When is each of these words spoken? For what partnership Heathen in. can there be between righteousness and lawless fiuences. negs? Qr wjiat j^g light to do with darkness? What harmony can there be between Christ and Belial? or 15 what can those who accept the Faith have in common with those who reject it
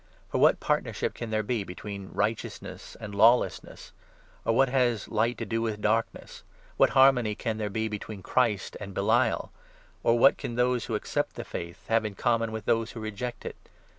For 0.31 0.39
what 0.39 0.59
partnership 0.59 1.13
Heathen 1.15 1.25
in. 1.25 1.27
can 1.27 1.29
there 1.29 1.43
be 1.43 1.63
between 1.63 2.09
righteousness 2.11 2.97
and 2.99 3.13
lawless 3.13 3.59
fiuences. 3.59 3.91
negs? 4.47 4.51
Qr 4.51 4.65
wjiat 4.67 4.71
j^g 4.73 5.11
light 5.11 5.37
to 5.37 5.45
do 5.45 5.61
with 5.61 5.79
darkness? 5.79 6.41
What 6.75 6.89
harmony 6.89 7.35
can 7.35 7.57
there 7.59 7.69
be 7.69 7.87
between 7.87 8.23
Christ 8.23 8.75
and 8.79 8.95
Belial? 8.95 9.51
or 10.01 10.13
15 10.13 10.19
what 10.19 10.37
can 10.39 10.55
those 10.55 10.85
who 10.85 10.95
accept 10.95 11.35
the 11.35 11.43
Faith 11.43 11.85
have 11.87 12.03
in 12.03 12.15
common 12.15 12.51
with 12.51 12.65
those 12.65 12.93
who 12.93 12.99
reject 12.99 13.45
it 13.45 13.69